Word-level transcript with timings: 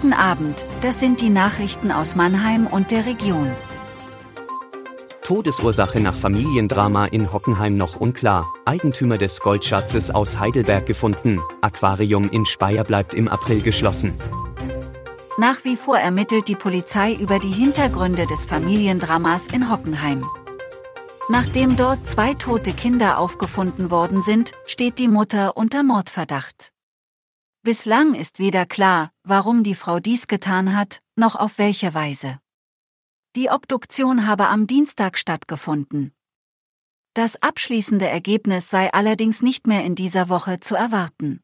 Guten 0.00 0.12
Abend, 0.12 0.64
das 0.80 1.00
sind 1.00 1.20
die 1.20 1.28
Nachrichten 1.28 1.90
aus 1.90 2.14
Mannheim 2.14 2.68
und 2.68 2.92
der 2.92 3.04
Region. 3.04 3.50
Todesursache 5.24 5.98
nach 5.98 6.14
Familiendrama 6.14 7.06
in 7.06 7.32
Hockenheim 7.32 7.76
noch 7.76 7.96
unklar. 7.96 8.46
Eigentümer 8.64 9.18
des 9.18 9.40
Goldschatzes 9.40 10.12
aus 10.12 10.38
Heidelberg 10.38 10.86
gefunden. 10.86 11.40
Aquarium 11.62 12.30
in 12.30 12.46
Speyer 12.46 12.84
bleibt 12.84 13.12
im 13.12 13.26
April 13.26 13.60
geschlossen. 13.60 14.14
Nach 15.36 15.64
wie 15.64 15.74
vor 15.74 15.98
ermittelt 15.98 16.46
die 16.46 16.54
Polizei 16.54 17.14
über 17.14 17.40
die 17.40 17.50
Hintergründe 17.50 18.28
des 18.28 18.44
Familiendramas 18.44 19.48
in 19.48 19.68
Hockenheim. 19.68 20.24
Nachdem 21.28 21.76
dort 21.76 22.08
zwei 22.08 22.34
tote 22.34 22.72
Kinder 22.72 23.18
aufgefunden 23.18 23.90
worden 23.90 24.22
sind, 24.22 24.52
steht 24.64 25.00
die 25.00 25.08
Mutter 25.08 25.56
unter 25.56 25.82
Mordverdacht. 25.82 26.72
Bislang 27.68 28.14
ist 28.14 28.38
weder 28.38 28.64
klar, 28.64 29.12
warum 29.24 29.62
die 29.62 29.74
Frau 29.74 30.00
dies 30.00 30.26
getan 30.26 30.74
hat, 30.74 31.02
noch 31.16 31.36
auf 31.36 31.58
welche 31.58 31.92
Weise. 31.92 32.40
Die 33.36 33.50
Obduktion 33.50 34.26
habe 34.26 34.48
am 34.48 34.66
Dienstag 34.66 35.18
stattgefunden. 35.18 36.14
Das 37.12 37.42
abschließende 37.42 38.08
Ergebnis 38.08 38.70
sei 38.70 38.90
allerdings 38.94 39.42
nicht 39.42 39.66
mehr 39.66 39.84
in 39.84 39.94
dieser 39.94 40.30
Woche 40.30 40.60
zu 40.60 40.76
erwarten. 40.76 41.42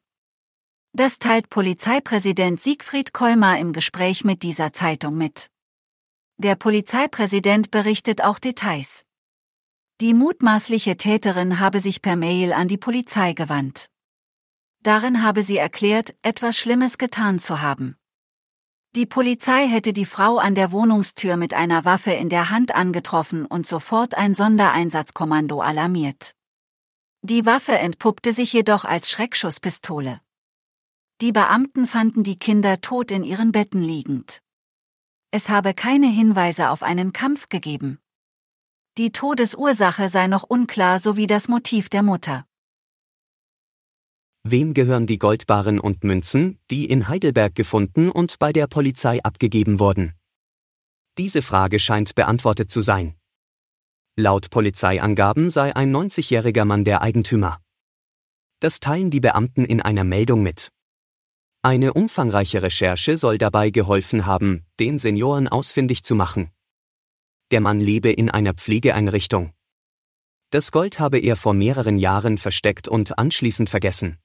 Das 0.93 1.19
teilt 1.19 1.51
Polizeipräsident 1.51 2.59
Siegfried 2.59 3.13
Kolmar 3.13 3.59
im 3.59 3.71
Gespräch 3.71 4.23
mit 4.23 4.41
dieser 4.41 4.73
Zeitung 4.73 5.17
mit. 5.17 5.51
Der 6.37 6.55
Polizeipräsident 6.55 7.69
berichtet 7.69 8.23
auch 8.23 8.39
Details. 8.39 9.05
Die 10.01 10.15
mutmaßliche 10.15 10.97
Täterin 10.97 11.59
habe 11.59 11.79
sich 11.79 12.01
per 12.01 12.15
Mail 12.15 12.51
an 12.51 12.67
die 12.67 12.79
Polizei 12.79 13.33
gewandt. 13.33 13.91
Darin 14.85 15.23
habe 15.23 15.41
sie 15.41 15.57
erklärt, 15.57 16.13
etwas 16.21 16.59
Schlimmes 16.59 16.99
getan 16.99 17.39
zu 17.39 17.59
haben. 17.59 17.97
Die 18.95 19.07
Polizei 19.07 19.67
hätte 19.67 19.93
die 19.93 20.05
Frau 20.05 20.37
an 20.37 20.53
der 20.53 20.71
Wohnungstür 20.71 21.37
mit 21.37 21.55
einer 21.55 21.85
Waffe 21.85 22.11
in 22.11 22.29
der 22.29 22.51
Hand 22.51 22.75
angetroffen 22.75 23.47
und 23.47 23.65
sofort 23.65 24.13
ein 24.13 24.35
Sondereinsatzkommando 24.35 25.59
alarmiert. 25.59 26.35
Die 27.23 27.47
Waffe 27.47 27.71
entpuppte 27.71 28.31
sich 28.31 28.53
jedoch 28.53 28.85
als 28.85 29.09
Schreckschusspistole. 29.09 30.21
Die 31.19 31.31
Beamten 31.31 31.87
fanden 31.87 32.23
die 32.23 32.37
Kinder 32.37 32.79
tot 32.79 33.09
in 33.09 33.23
ihren 33.23 33.51
Betten 33.51 33.81
liegend. 33.81 34.43
Es 35.31 35.49
habe 35.49 35.73
keine 35.73 36.07
Hinweise 36.07 36.69
auf 36.69 36.83
einen 36.83 37.11
Kampf 37.11 37.49
gegeben. 37.49 37.97
Die 38.99 39.11
Todesursache 39.11 40.09
sei 40.09 40.27
noch 40.27 40.43
unklar 40.43 40.99
sowie 40.99 41.25
das 41.25 41.47
Motiv 41.47 41.89
der 41.89 42.03
Mutter. 42.03 42.45
Wem 44.47 44.75
gehören 44.75 45.07
die 45.07 45.17
Goldbarren 45.17 45.79
und 45.79 46.03
Münzen, 46.03 46.59
die 46.69 46.85
in 46.85 47.07
Heidelberg 47.07 47.55
gefunden 47.55 48.11
und 48.11 48.37
bei 48.37 48.53
der 48.53 48.67
Polizei 48.67 49.19
abgegeben 49.23 49.79
wurden? 49.79 50.13
Diese 51.17 51.41
Frage 51.41 51.79
scheint 51.79 52.13
beantwortet 52.13 52.69
zu 52.69 52.83
sein. 52.83 53.15
Laut 54.15 54.51
Polizeiangaben 54.51 55.49
sei 55.49 55.75
ein 55.75 55.91
90-jähriger 55.91 56.63
Mann 56.63 56.83
der 56.83 57.01
Eigentümer. 57.01 57.59
Das 58.59 58.79
teilen 58.79 59.09
die 59.09 59.19
Beamten 59.19 59.65
in 59.65 59.81
einer 59.81 60.03
Meldung 60.03 60.43
mit. 60.43 60.69
Eine 61.63 61.93
umfangreiche 61.93 62.61
Recherche 62.61 63.17
soll 63.17 63.39
dabei 63.39 63.71
geholfen 63.71 64.27
haben, 64.27 64.63
den 64.79 64.99
Senioren 64.99 65.47
ausfindig 65.47 66.03
zu 66.03 66.13
machen. 66.13 66.51
Der 67.49 67.61
Mann 67.61 67.79
lebe 67.79 68.11
in 68.11 68.29
einer 68.29 68.53
Pflegeeinrichtung. 68.53 69.53
Das 70.51 70.71
Gold 70.71 70.99
habe 70.99 71.17
er 71.17 71.35
vor 71.35 71.55
mehreren 71.55 71.97
Jahren 71.97 72.37
versteckt 72.37 72.87
und 72.87 73.17
anschließend 73.17 73.71
vergessen. 73.71 74.19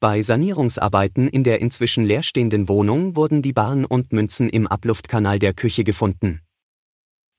Bei 0.00 0.22
Sanierungsarbeiten 0.22 1.26
in 1.26 1.42
der 1.42 1.60
inzwischen 1.60 2.04
leerstehenden 2.04 2.68
Wohnung 2.68 3.16
wurden 3.16 3.42
die 3.42 3.52
Barren 3.52 3.84
und 3.84 4.12
Münzen 4.12 4.48
im 4.48 4.68
Abluftkanal 4.68 5.40
der 5.40 5.54
Küche 5.54 5.82
gefunden. 5.82 6.40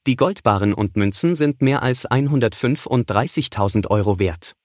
Die 0.06 0.18
Goldbarren 0.18 0.74
und 0.74 0.98
Münzen 0.98 1.36
sind 1.36 1.62
mehr 1.62 1.82
als 1.84 2.06
135.000 2.10 3.88
Euro 3.88 4.20
wert. 4.20 4.56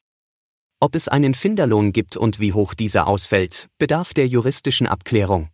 Ob 0.81 0.97
es 0.97 1.07
einen 1.07 1.35
Finderlohn 1.35 1.93
gibt 1.93 2.17
und 2.17 2.41
wie 2.41 2.53
hoch 2.53 2.75
dieser 2.75 3.07
ausfällt, 3.07 3.69
bedarf 3.79 4.13
der 4.13 4.27
juristischen 4.27 4.89
Abklärung. 4.89 5.51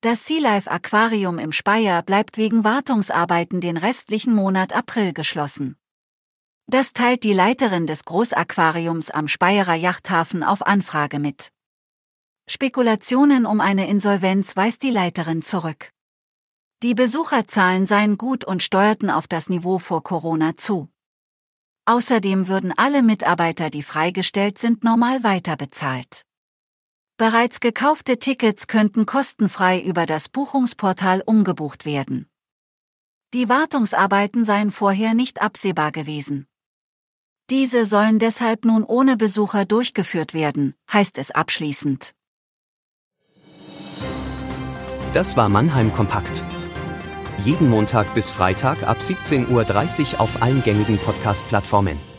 Das 0.00 0.26
Sea 0.26 0.40
Life 0.40 0.68
Aquarium 0.68 1.38
im 1.38 1.52
Speyer 1.52 2.02
bleibt 2.02 2.36
wegen 2.36 2.64
Wartungsarbeiten 2.64 3.60
den 3.60 3.76
restlichen 3.76 4.34
Monat 4.34 4.72
April 4.72 5.12
geschlossen. 5.12 5.76
Das 6.72 6.94
teilt 6.94 7.22
die 7.22 7.34
Leiterin 7.34 7.86
des 7.86 8.06
Großaquariums 8.06 9.10
am 9.10 9.28
Speyerer 9.28 9.74
Yachthafen 9.74 10.42
auf 10.42 10.66
Anfrage 10.66 11.18
mit. 11.18 11.52
Spekulationen 12.48 13.44
um 13.44 13.60
eine 13.60 13.88
Insolvenz 13.88 14.56
weist 14.56 14.82
die 14.82 14.88
Leiterin 14.88 15.42
zurück. 15.42 15.90
Die 16.82 16.94
Besucherzahlen 16.94 17.86
seien 17.86 18.16
gut 18.16 18.46
und 18.46 18.62
steuerten 18.62 19.10
auf 19.10 19.28
das 19.28 19.50
Niveau 19.50 19.76
vor 19.76 20.02
Corona 20.02 20.56
zu. 20.56 20.88
Außerdem 21.84 22.48
würden 22.48 22.72
alle 22.74 23.02
Mitarbeiter, 23.02 23.68
die 23.68 23.82
freigestellt 23.82 24.56
sind, 24.56 24.82
normal 24.82 25.22
weiterbezahlt. 25.22 26.22
Bereits 27.18 27.60
gekaufte 27.60 28.18
Tickets 28.18 28.66
könnten 28.66 29.04
kostenfrei 29.04 29.78
über 29.78 30.06
das 30.06 30.30
Buchungsportal 30.30 31.22
umgebucht 31.26 31.84
werden. 31.84 32.30
Die 33.34 33.50
Wartungsarbeiten 33.50 34.46
seien 34.46 34.70
vorher 34.70 35.12
nicht 35.12 35.42
absehbar 35.42 35.92
gewesen. 35.92 36.46
Diese 37.50 37.84
sollen 37.86 38.18
deshalb 38.18 38.64
nun 38.64 38.84
ohne 38.84 39.16
Besucher 39.16 39.64
durchgeführt 39.64 40.34
werden, 40.34 40.74
heißt 40.92 41.18
es 41.18 41.30
abschließend. 41.30 42.14
Das 45.12 45.36
war 45.36 45.48
Mannheim 45.48 45.92
Kompakt. 45.92 46.44
Jeden 47.44 47.68
Montag 47.68 48.14
bis 48.14 48.30
Freitag 48.30 48.82
ab 48.84 48.98
17.30 49.00 50.14
Uhr 50.14 50.20
auf 50.20 50.40
allen 50.40 50.62
gängigen 50.62 50.96
Podcast-Plattformen. 50.98 52.11